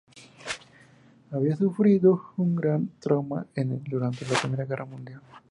Había 1.29 1.55
sufrido 1.55 2.33
un 2.37 2.55
gran 2.55 2.89
trauma 2.99 3.45
durante 3.61 4.25
la 4.25 4.39
Primera 4.41 4.65
Guerra 4.65 4.85
Mundial. 4.85 5.21